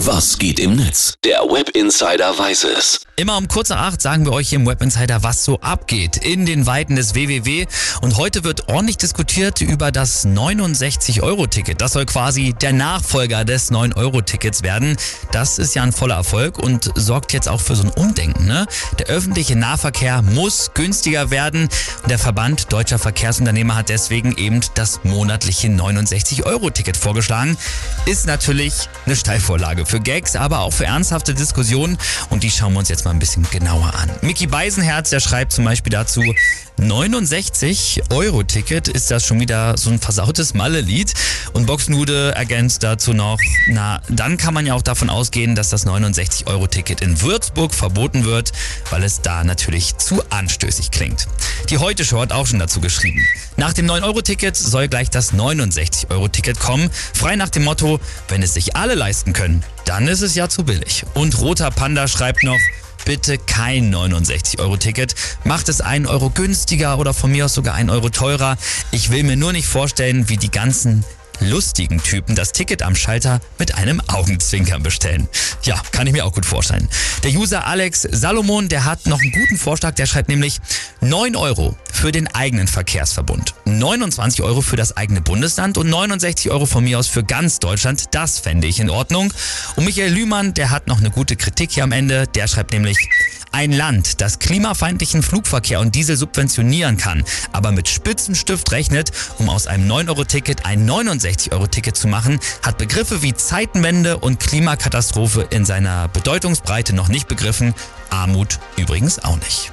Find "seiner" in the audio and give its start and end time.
105.64-106.08